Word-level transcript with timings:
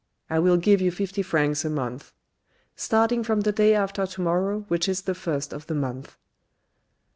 I 0.31 0.39
will 0.39 0.57
give 0.57 0.81
you 0.81 0.89
fifty 0.89 1.21
francs 1.21 1.63
a 1.63 1.69
month. 1.69 2.11
Starting 2.75 3.23
from 3.23 3.41
the 3.41 3.51
day 3.51 3.75
after 3.75 4.07
to 4.07 4.21
morrow 4.21 4.61
which 4.67 4.89
is 4.89 5.03
the 5.03 5.13
first 5.13 5.53
of 5.53 5.67
the 5.67 5.75
month." 5.75 6.17